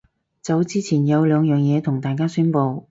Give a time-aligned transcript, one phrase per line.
[0.41, 2.79] 走之前有兩樣嘢同大家宣佈